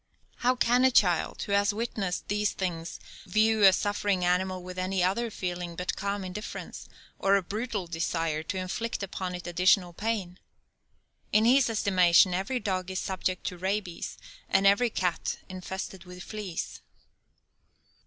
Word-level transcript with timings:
How 0.37 0.55
can 0.55 0.83
a 0.83 0.89
child 0.89 1.43
who 1.43 1.51
has 1.51 1.75
witnessed 1.75 2.27
these 2.27 2.53
things 2.53 2.99
view 3.27 3.61
a 3.61 3.71
suffering 3.71 4.25
animal 4.25 4.63
with 4.63 4.79
any 4.79 5.03
other 5.03 5.29
feeling 5.29 5.75
but 5.75 5.95
calm 5.95 6.23
indifference, 6.23 6.89
or 7.19 7.35
a 7.35 7.43
brutal 7.43 7.85
desire 7.85 8.41
to 8.41 8.57
inflict 8.57 9.03
upon 9.03 9.35
it 9.35 9.45
additional 9.45 9.93
pain? 9.93 10.39
In 11.31 11.45
his 11.45 11.69
estimation 11.69 12.33
every 12.33 12.59
dog 12.59 12.89
is 12.89 12.97
subject 12.97 13.45
to 13.45 13.59
rabies, 13.59 14.17
and 14.49 14.65
every 14.65 14.89
cat 14.89 15.37
infested 15.47 16.05
with 16.05 16.23
fleas. 16.23 16.81